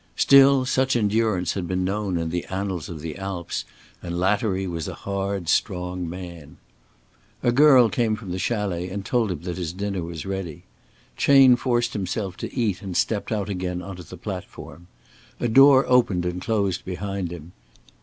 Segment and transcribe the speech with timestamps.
[0.15, 3.65] Still such endurance had been known in the annals of the Alps,
[4.01, 6.57] and Lattery was a hard strong man.
[7.43, 10.63] A girl came from the chalet and told him that his dinner was ready.
[11.17, 14.87] Chayne forced himself to eat and stepped out again on to the platform.
[15.39, 17.51] A door opened and closed behind him.